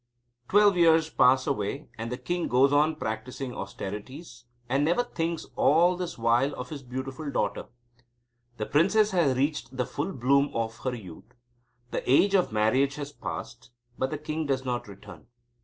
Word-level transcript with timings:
Twelve 0.49 0.77
years 0.77 1.11
pass 1.11 1.45
away, 1.45 1.87
and 1.95 2.11
the 2.11 2.17
king 2.17 2.47
goes 2.47 2.73
on 2.73 2.95
practising 2.95 3.53
austerities, 3.53 4.45
and 4.67 4.83
never 4.83 5.03
thinks 5.03 5.45
all 5.55 5.95
this 5.95 6.17
while 6.17 6.55
of 6.55 6.69
his 6.69 6.81
beautiful 6.81 7.29
daughter. 7.29 7.67
The 8.57 8.65
princess 8.65 9.11
has 9.11 9.37
reached 9.37 9.77
the 9.77 9.85
full 9.85 10.11
bloom 10.11 10.49
of 10.55 10.77
her 10.79 10.95
youth. 10.95 11.35
The 11.91 12.01
age 12.11 12.33
of 12.33 12.51
marriage 12.51 12.95
has 12.95 13.11
passed, 13.11 13.69
but 13.95 14.09
the 14.09 14.17
king 14.17 14.47
does 14.47 14.65
not 14.65 14.87
return. 14.87 15.27